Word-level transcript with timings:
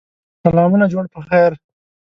سلامونه 0.43 0.85
جوړ 0.93 1.05
په 1.13 1.19
خیر! 1.27 1.51